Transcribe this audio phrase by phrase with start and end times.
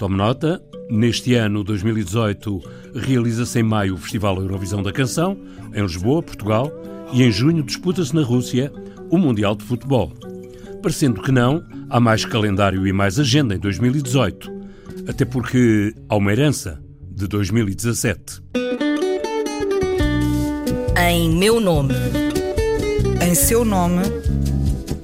[0.00, 2.62] Tome nota, neste ano 2018
[2.94, 5.36] realiza-se em maio o Festival Eurovisão da Canção,
[5.74, 6.72] em Lisboa, Portugal,
[7.12, 8.72] e em junho disputa-se na Rússia
[9.10, 10.10] o Mundial de Futebol.
[10.82, 14.50] Parecendo que não, há mais calendário e mais agenda em 2018,
[15.06, 18.40] até porque há uma herança de 2017.
[21.10, 21.92] Em meu nome.
[23.22, 24.00] Em seu nome.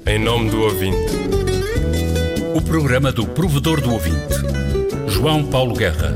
[0.07, 1.13] Em nome do ouvinte.
[2.55, 4.66] O programa do provedor do ouvinte.
[5.07, 6.13] João Paulo Guerra.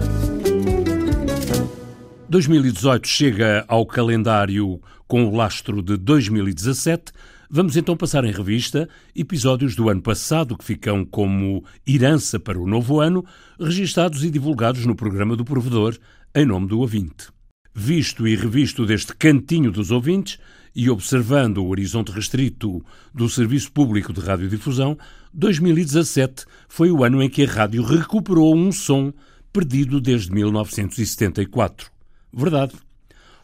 [2.27, 7.13] 2018 chega ao calendário com o lastro de 2017.
[7.49, 12.67] Vamos então passar em revista episódios do ano passado que ficam como herança para o
[12.67, 13.25] novo ano,
[13.59, 15.97] registados e divulgados no programa do provedor,
[16.35, 17.29] em nome do ouvinte.
[17.73, 20.37] Visto e revisto deste cantinho dos ouvintes
[20.75, 24.97] e observando o horizonte restrito do Serviço Público de Radiodifusão,
[25.33, 29.13] 2017 foi o ano em que a rádio recuperou um som
[29.51, 31.91] perdido desde 1974.
[32.33, 32.73] Verdade.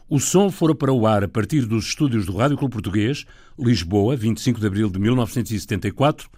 [0.08, 3.26] O som fora para o ar a partir dos estúdios do Rádio Clube Português,
[3.58, 6.30] Lisboa, 25 de abril de 1974.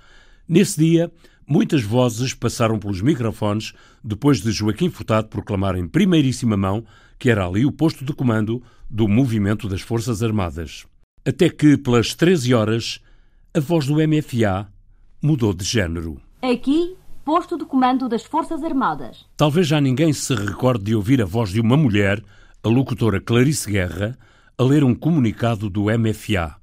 [0.49, 1.13] Nesse dia,
[1.47, 6.85] muitas vozes passaram pelos microfones depois de Joaquim Furtado proclamar em primeiríssima mão
[7.21, 10.87] que era ali o posto de comando do movimento das Forças Armadas.
[11.25, 13.01] Até que, pelas 13 horas,
[13.53, 14.69] a voz do MFA
[15.23, 16.21] mudou de género.
[16.41, 19.27] Aqui, posto de comando das Forças Armadas.
[19.37, 22.23] Talvez já ninguém se recorde de ouvir a voz de uma mulher,
[22.63, 24.19] a locutora Clarice Guerra,
[24.57, 26.57] a ler um comunicado do MFA.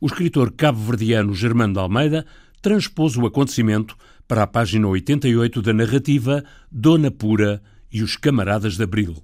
[0.00, 2.26] O escritor cabo-verdiano Germano de Almeida
[2.60, 8.82] transpôs o acontecimento para a página 88 da narrativa Dona Pura e os Camaradas de
[8.82, 9.22] Abril.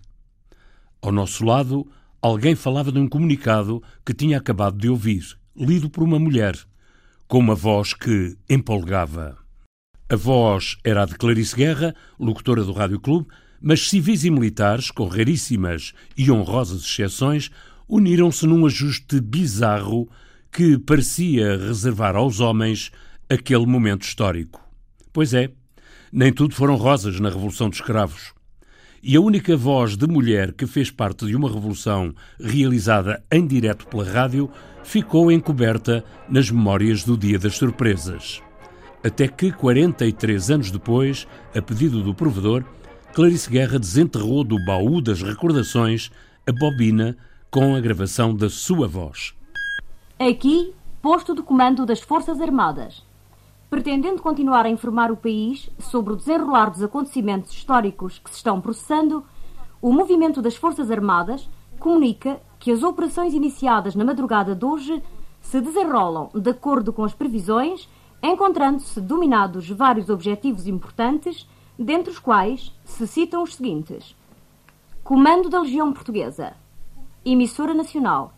[1.02, 1.90] Ao nosso lado,
[2.22, 5.24] alguém falava de um comunicado que tinha acabado de ouvir,
[5.56, 6.56] lido por uma mulher,
[7.26, 9.38] com uma voz que empolgava.
[10.08, 13.28] A voz era a de Clarice Guerra, locutora do Rádio Clube,
[13.60, 17.50] mas civis e militares, com raríssimas e honrosas exceções,
[17.88, 20.08] uniram-se num ajuste bizarro
[20.50, 22.90] que parecia reservar aos homens
[23.28, 24.60] aquele momento histórico.
[25.12, 25.50] Pois é,
[26.12, 28.32] nem tudo foram rosas na Revolução dos Escravos
[29.02, 33.86] e a única voz de mulher que fez parte de uma revolução realizada em direto
[33.86, 34.50] pela rádio
[34.82, 38.42] ficou encoberta nas memórias do Dia das Surpresas.
[39.02, 42.64] Até que, 43 anos depois, a pedido do provedor,
[43.14, 46.10] Clarice Guerra desenterrou do baú das recordações
[46.46, 47.16] a bobina
[47.50, 49.34] com a gravação da sua voz.
[50.18, 53.09] Aqui, posto de comando das Forças Armadas
[53.70, 58.60] pretendendo continuar a informar o país sobre o desenrolar dos acontecimentos históricos que se estão
[58.60, 59.24] processando,
[59.80, 61.48] o Movimento das Forças Armadas
[61.78, 65.00] comunica que as operações iniciadas na madrugada de hoje
[65.40, 67.88] se desenrolam de acordo com as previsões,
[68.20, 71.48] encontrando-se dominados vários objetivos importantes,
[71.78, 74.16] dentre os quais se citam os seguintes:
[75.04, 76.54] Comando da Legião Portuguesa,
[77.24, 78.34] Emissora Nacional,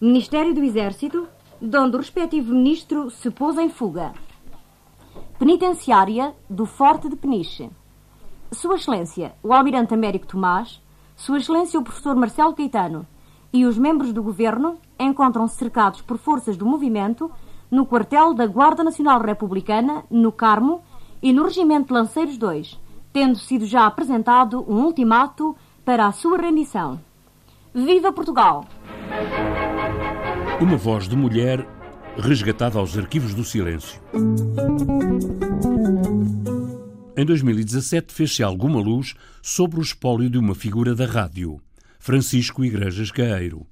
[0.00, 1.26] Ministério do Exército,
[1.60, 4.12] donde o respectivo ministro se pôs em fuga.
[5.44, 7.68] Penitenciária do Forte de Peniche.
[8.50, 10.80] Sua Excelência, o Almirante Américo Tomás,
[11.14, 13.06] Sua Excelência, o Professor Marcelo Caetano
[13.52, 17.30] e os membros do Governo encontram-se cercados por forças do movimento
[17.70, 20.80] no quartel da Guarda Nacional Republicana, no Carmo,
[21.22, 22.80] e no Regimento de Lanceiros 2,
[23.12, 25.54] tendo sido já apresentado um ultimato
[25.84, 26.98] para a sua rendição.
[27.74, 28.64] Viva Portugal!
[30.58, 31.68] Uma voz de mulher
[32.18, 34.00] resgatada aos arquivos do silêncio.
[37.16, 41.60] Em 2017 fez-se alguma luz sobre o espólio de uma figura da rádio,
[41.98, 43.66] Francisco Igrejas Caeiro.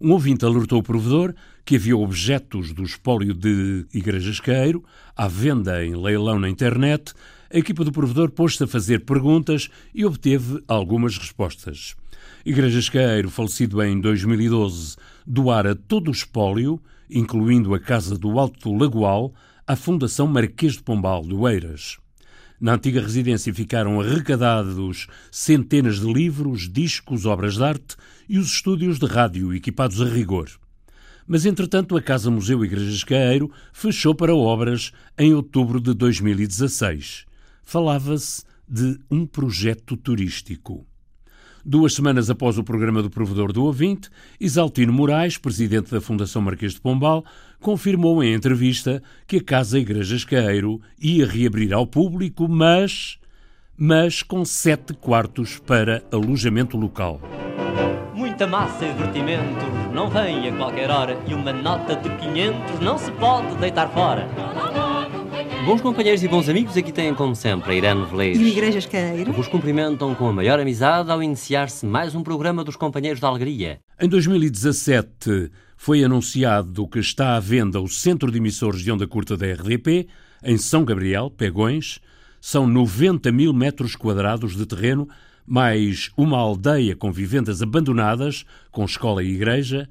[0.00, 4.82] Um ouvinte alertou o provedor que havia objetos do espólio de Igrejas Caeiro
[5.14, 7.12] à venda em leilão na internet.
[7.52, 11.94] A equipa do provedor pôs-se a fazer perguntas e obteve algumas respostas.
[12.46, 14.96] Igrejas Caeiro, falecido em 2012,
[15.26, 16.80] doara todo o espólio
[17.12, 19.34] incluindo a Casa do Alto Lagoal,
[19.66, 21.98] à Fundação Marquês de Pombal do Eiras.
[22.60, 27.96] Na antiga residência ficaram arrecadados centenas de livros, discos, obras de arte
[28.28, 30.50] e os estúdios de rádio equipados a rigor.
[31.26, 37.24] Mas, entretanto, a Casa Museu Igreja Escaeiro fechou para obras em outubro de 2016.
[37.62, 40.86] Falava-se de um projeto turístico.
[41.64, 44.08] Duas semanas após o programa do provedor do ouvinte,
[44.40, 47.24] Isaltino Moraes, presidente da Fundação Marquês de Pombal,
[47.60, 53.18] confirmou em entrevista que a Casa Igreja Escaeiro ia reabrir ao público, mas,
[53.76, 57.20] mas com sete quartos para alojamento local.
[58.14, 62.96] Muita massa e divertimento não vem a qualquer hora e uma nota de 500 não
[62.96, 64.26] se pode deitar fora.
[65.64, 68.38] Bons companheiros e bons amigos, aqui têm como sempre a Irene Velez.
[68.38, 69.30] E o Igrejas Queiro.
[69.32, 73.78] Vos cumprimentam com a maior amizade ao iniciar-se mais um programa dos Companheiros da Alegria.
[74.00, 79.36] Em 2017 foi anunciado que está à venda o Centro de Emissores de Onda Curta
[79.36, 80.08] da RDP,
[80.42, 82.00] em São Gabriel, Pegões.
[82.40, 85.06] São 90 mil metros quadrados de terreno,
[85.46, 89.86] mais uma aldeia com vivendas abandonadas, com escola e igreja,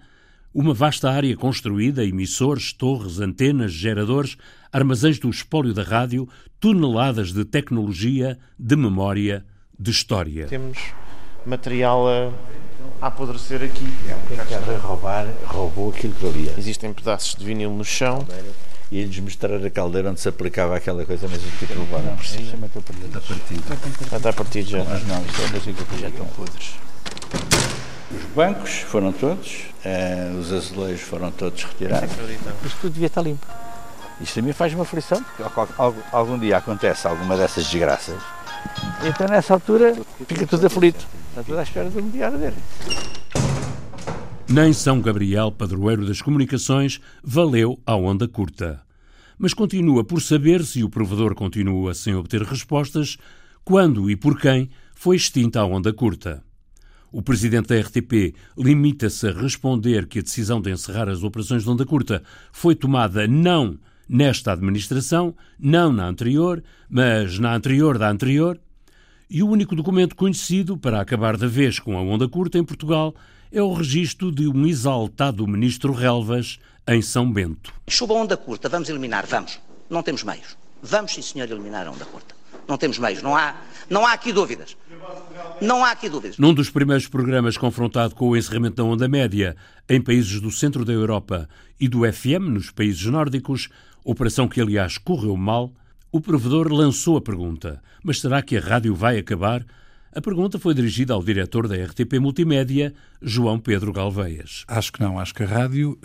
[0.54, 4.38] uma vasta área construída, emissores, torres, antenas, geradores,
[4.72, 6.28] armazéns do espólio da rádio,
[6.60, 9.46] toneladas de tecnologia, de memória,
[9.78, 10.48] de história.
[10.48, 10.78] Temos
[11.46, 12.32] material a,
[13.02, 13.88] a apodrecer aqui.
[14.08, 16.54] É um que a roubar, roubou aquilo que valia.
[16.58, 18.26] Existem pedaços de vinil no chão.
[18.92, 22.26] E eles mostraram a caldeira onde se aplicava aquela coisa, mas o tipo levaram por
[22.26, 22.66] cima.
[22.66, 23.64] Está partido.
[24.10, 24.84] Já está partido já.
[24.84, 26.74] Mas não, isso é que já estão podres.
[28.12, 32.10] Os bancos foram todos, eh, os azulejos foram todos retirados.
[32.66, 33.46] Isto tudo devia estar limpo.
[34.20, 35.44] Isto a mim faz uma aflição, porque
[35.78, 38.20] algum, algum dia acontece alguma dessas desgraças.
[39.04, 39.96] Então nessa altura
[40.28, 41.06] fica tudo aflito.
[41.30, 42.54] Está tudo à espera de um dia arder.
[44.48, 48.82] Nem São Gabriel, padroeiro das comunicações, valeu à onda curta.
[49.38, 53.16] Mas continua por saber se o provedor continua sem obter respostas,
[53.64, 56.44] quando e por quem foi extinta a onda curta.
[57.12, 61.70] O presidente da RTP limita-se a responder que a decisão de encerrar as operações de
[61.70, 62.22] onda curta
[62.52, 68.60] foi tomada não nesta administração, não na anterior, mas na anterior da anterior.
[69.30, 73.14] E o único documento conhecido para acabar da vez com a onda curta em Portugal
[73.52, 77.74] é o registro de um exaltado ministro Relvas em São Bento.
[77.88, 79.60] Chuba a onda curta, vamos eliminar, vamos.
[79.90, 80.58] Não temos meios.
[80.82, 82.39] Vamos, sim, senhor, eliminar a onda curta.
[82.70, 83.56] Não temos meios, não há,
[83.90, 84.78] não há aqui dúvidas.
[85.60, 86.38] Não há aqui dúvidas.
[86.38, 89.58] Num dos primeiros programas confrontado com o encerramento da onda média
[89.90, 91.50] em países do centro da Europa
[91.80, 93.70] e do FM nos países nórdicos,
[94.06, 95.74] operação que, aliás, correu mal,
[96.12, 99.66] o provedor lançou a pergunta: mas será que a rádio vai acabar?
[100.12, 104.66] A pergunta foi dirigida ao diretor da RTP Multimédia, João Pedro Galveias.
[104.68, 105.20] Acho que não.
[105.20, 106.00] Acho que a rádio,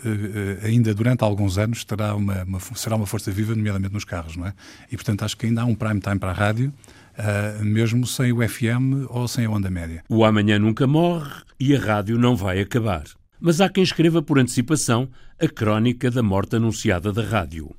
[0.61, 4.45] ainda durante alguns anos, terá uma, uma, será uma força viva, nomeadamente nos carros, não
[4.45, 4.53] é?
[4.91, 6.71] E, portanto, acho que ainda há um prime time para a rádio,
[7.17, 10.03] uh, mesmo sem o FM ou sem a onda média.
[10.07, 13.05] O amanhã nunca morre e a rádio não vai acabar.
[13.41, 15.09] Mas há quem escreva por antecipação
[15.39, 17.75] a crónica da morte anunciada da rádio.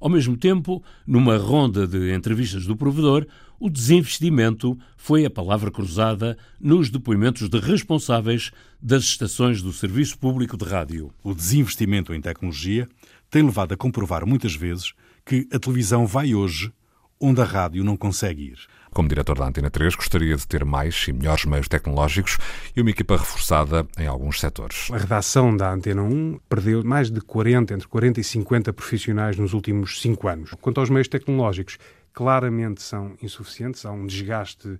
[0.00, 3.26] Ao mesmo tempo, numa ronda de entrevistas do provedor,
[3.58, 10.56] o desinvestimento foi a palavra cruzada nos depoimentos de responsáveis das estações do Serviço Público
[10.56, 11.12] de Rádio.
[11.24, 12.88] O desinvestimento em tecnologia
[13.28, 14.92] tem levado a comprovar muitas vezes
[15.24, 16.72] que a televisão vai hoje
[17.20, 18.58] onde a rádio não consegue ir.
[18.92, 22.38] Como diretor da Antena 3, gostaria de ter mais e melhores meios tecnológicos
[22.74, 24.88] e uma equipa reforçada em alguns setores.
[24.90, 29.52] A redação da Antena 1 perdeu mais de 40, entre 40 e 50 profissionais nos
[29.52, 30.50] últimos cinco anos.
[30.60, 31.78] Quanto aos meios tecnológicos,
[32.12, 34.78] claramente são insuficientes, há um desgaste uh,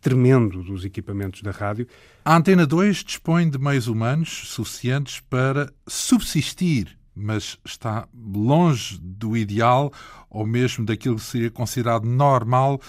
[0.00, 1.86] tremendo dos equipamentos da rádio.
[2.24, 9.92] A Antena 2 dispõe de meios humanos suficientes para subsistir, mas está longe do ideal
[10.30, 12.80] ou mesmo daquilo que seria considerado normal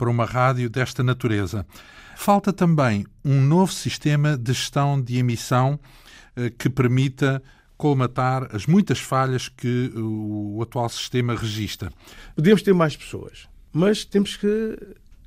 [0.00, 1.66] para uma rádio desta natureza.
[2.16, 5.78] Falta também um novo sistema de gestão de emissão
[6.34, 7.42] uh, que permita
[7.76, 11.92] colmatar as muitas falhas que o atual sistema registra.
[12.34, 14.78] Podemos ter mais pessoas, mas temos que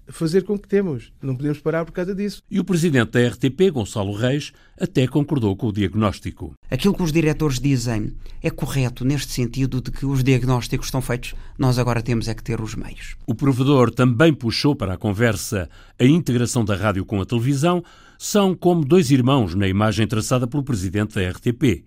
[0.07, 1.11] fazer com que temos.
[1.21, 2.41] Não podemos parar por causa disso.
[2.49, 6.53] E o presidente da RTP, Gonçalo Reis, até concordou com o diagnóstico.
[6.69, 11.33] Aquilo que os diretores dizem é correto neste sentido de que os diagnósticos estão feitos,
[11.57, 13.15] nós agora temos é que ter os meios.
[13.25, 15.69] O provedor também puxou para a conversa
[15.99, 17.83] a integração da rádio com a televisão.
[18.17, 21.83] São como dois irmãos na imagem traçada pelo presidente da RTP.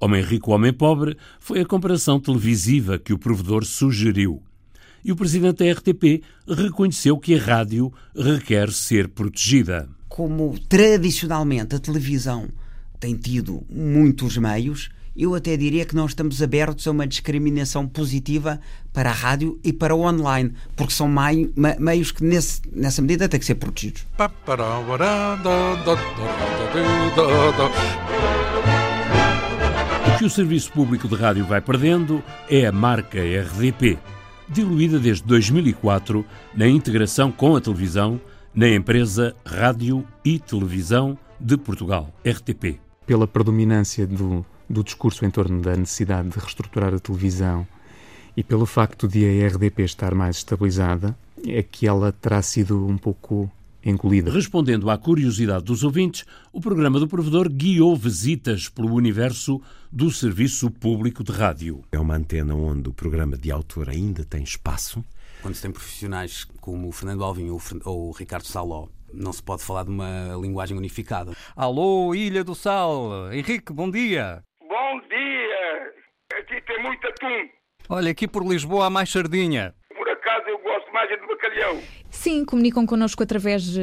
[0.00, 4.42] Homem rico, homem pobre foi a comparação televisiva que o provedor sugeriu.
[5.04, 9.86] E o presidente da RTP reconheceu que a rádio requer ser protegida.
[10.08, 12.48] Como tradicionalmente a televisão
[12.98, 18.58] tem tido muitos meios, eu até diria que nós estamos abertos a uma discriminação positiva
[18.92, 23.28] para a rádio e para o online, porque são meio, meios que nesse, nessa medida
[23.28, 24.06] têm que ser protegidos.
[30.06, 33.98] O que o Serviço Público de Rádio vai perdendo é a marca RDP,
[34.48, 36.24] diluída desde 2004
[36.54, 38.20] na integração com a televisão
[38.54, 42.78] na empresa Rádio e Televisão de Portugal, RTP.
[43.06, 47.66] Pela predominância do, do discurso em torno da necessidade de reestruturar a televisão
[48.36, 52.96] e pelo facto de a RDP estar mais estabilizada, é que ela terá sido um
[52.96, 53.50] pouco
[53.84, 54.30] encolhida.
[54.30, 59.60] Respondendo à curiosidade dos ouvintes, o programa do provedor guiou visitas pelo universo
[59.92, 61.82] do Serviço Público de Rádio.
[61.92, 65.04] É uma antena onde o programa de autor ainda tem espaço.
[65.42, 69.62] Quando se tem profissionais como o Fernando Alvim ou o Ricardo Saló, não se pode
[69.62, 71.32] falar de uma linguagem unificada.
[71.54, 73.32] Alô, Ilha do Sal.
[73.32, 74.42] Henrique, bom dia.
[74.60, 75.92] Bom dia.
[76.40, 77.48] Aqui tem muito atum.
[77.88, 79.74] Olha, aqui por Lisboa há mais sardinha.
[79.94, 81.78] Por acaso eu gosto mais é de bacalhau.
[82.24, 83.80] Sim, comunicam connosco através uh,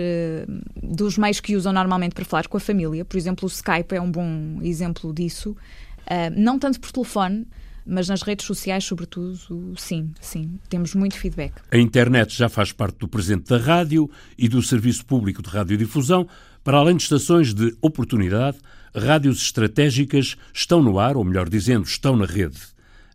[0.82, 3.06] dos meios que usam normalmente para falar com a família.
[3.06, 5.52] Por exemplo, o Skype é um bom exemplo disso.
[5.52, 7.46] Uh, não tanto por telefone,
[7.86, 9.38] mas nas redes sociais, sobretudo,
[9.78, 11.54] sim, sim, temos muito feedback.
[11.72, 16.28] A internet já faz parte do presente da rádio e do Serviço Público de Radiodifusão.
[16.64, 18.58] Para além de estações de oportunidade,
[18.96, 22.58] rádios estratégicas estão no ar, ou melhor dizendo, estão na rede.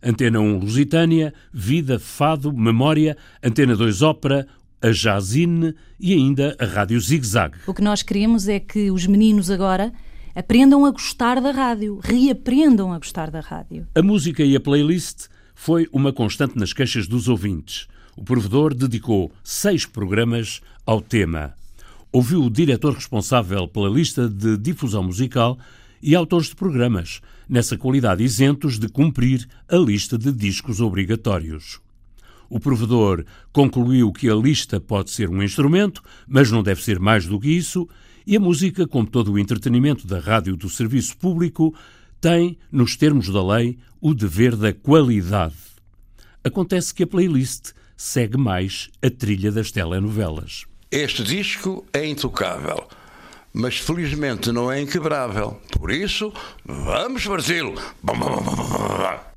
[0.01, 4.47] Antena 1 Lusitânia, Vida, Fado, Memória, Antena 2 Ópera,
[4.81, 7.57] a Jazine e ainda a Rádio Zig Zag.
[7.65, 9.91] O que nós queremos é que os meninos agora
[10.35, 13.87] aprendam a gostar da rádio, reaprendam a gostar da rádio.
[13.95, 17.87] A música e a playlist foi uma constante nas queixas dos ouvintes.
[18.15, 21.55] O provedor dedicou seis programas ao tema.
[22.11, 25.57] Ouviu o diretor responsável pela lista de difusão musical
[26.01, 31.79] e autores de programas, nessa qualidade isentos de cumprir a lista de discos obrigatórios.
[32.49, 37.25] O provedor concluiu que a lista pode ser um instrumento, mas não deve ser mais
[37.25, 37.87] do que isso,
[38.25, 41.73] e a música, como todo o entretenimento da rádio do serviço público,
[42.19, 45.55] tem, nos termos da lei, o dever da qualidade.
[46.43, 50.65] Acontece que a playlist segue mais a trilha das telenovelas.
[50.89, 52.87] Este disco é intocável,
[53.57, 55.59] mas felizmente não é inquebrável.
[55.71, 56.31] Por isso,
[56.63, 57.73] vamos Brasil!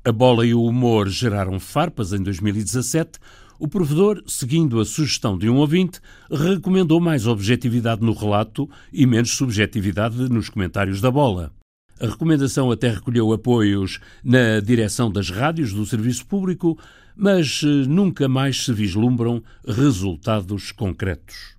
[0.03, 3.19] A bola e o humor geraram farpas em 2017
[3.59, 5.99] o provedor, seguindo a sugestão de um ouvinte,
[6.31, 11.51] recomendou mais objetividade no relato e menos subjetividade nos comentários da bola.
[11.99, 16.75] A recomendação até recolheu apoios na direção das rádios do serviço público,
[17.15, 21.55] mas eh, nunca mais se vislumbram resultados concretos.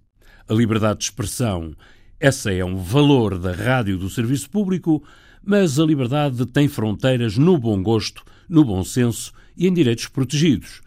[0.48, 1.72] A liberdade de expressão,
[2.22, 5.02] essa é um valor da rádio do serviço público,
[5.44, 10.80] mas a liberdade tem fronteiras no bom gosto, no bom senso e em direitos protegidos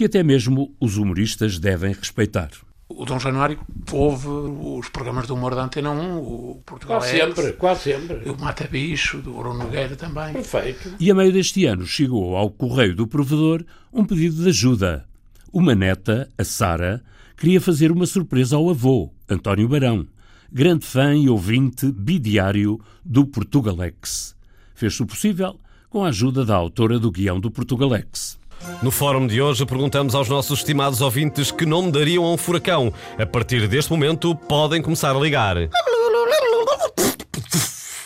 [0.00, 2.48] que até mesmo os humoristas devem respeitar.
[2.88, 3.60] O Dom Januário
[3.92, 8.30] ouve os programas de humor da Antena 1, o Portugal Quase sempre, quase sempre.
[8.30, 10.32] O Mata Bicho, do Bruno Nogueira também.
[10.32, 10.94] Perfeito.
[10.98, 15.04] E a meio deste ano chegou ao correio do provedor um pedido de ajuda.
[15.52, 17.02] Uma neta, a Sara,
[17.36, 20.06] queria fazer uma surpresa ao avô, António Barão,
[20.52, 24.36] grande fã e ouvinte bidiário do Portugalex.
[24.74, 28.38] Fez-se o possível com a ajuda da autora do guião do Portugalex.
[28.82, 32.92] No fórum de hoje perguntamos aos nossos estimados ouvintes que nome dariam a um furacão.
[33.18, 35.56] A partir deste momento podem começar a ligar.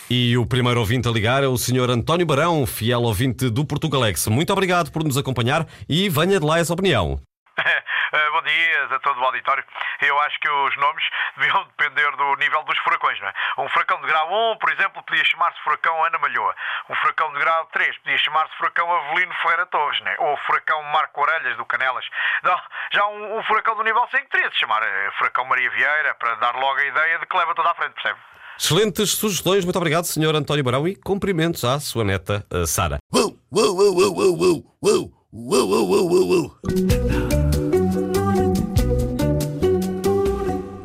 [0.08, 1.90] E o primeiro ouvinte a ligar é o Sr.
[1.90, 4.26] António Barão, fiel ouvinte do Portugalex.
[4.28, 7.20] Muito obrigado por nos acompanhar e venha de lá essa opinião.
[8.14, 9.64] Eh, bom dia a todo o auditório.
[10.00, 11.02] Eu acho que os nomes
[11.36, 13.34] deviam depender do nível dos furacões, não é?
[13.58, 16.54] Um furacão de grau 1, por exemplo, podia chamar-se furacão Ana Malhoa.
[16.88, 20.16] Um furacão de grau 3 podia chamar-se furacão Avelino Ferreira Torres, não é?
[20.20, 22.04] Ou furacão Marco Orelhas do Canelas.
[22.44, 22.56] Não,
[22.92, 26.36] já um, um furacão do nível 5 teria de chamar eh, furacão Maria Vieira, para
[26.36, 28.20] dar logo a ideia de que leva toda à frente, percebe?
[28.56, 30.36] Excelentes sugestões, muito obrigado, Sr.
[30.36, 32.98] António Barão, e cumprimentos à sua neta, Sara.
[33.12, 37.43] Uou, uou, uou, uou, uou, uou, uou, uou, uou, uou, uou.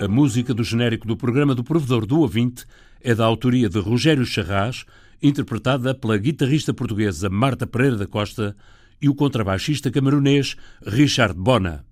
[0.10, 2.66] A música do genérico do programa do Provedor do Ouvinte
[3.00, 4.84] é da autoria de Rogério Charras,
[5.22, 8.56] interpretada pela guitarrista portuguesa Marta Pereira da Costa
[9.00, 11.86] e o contrabaixista camerunês Richard Bona.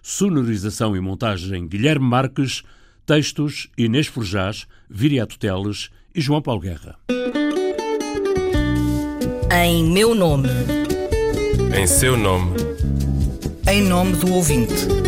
[0.00, 2.62] Sonorização e montagem Guilherme Marques,
[3.04, 6.96] textos Inês Forjás, Viriato Teles e João Paulo Guerra.
[9.52, 10.48] Em meu nome.
[11.78, 12.56] Em seu nome.
[13.70, 15.07] Em nome do ouvinte.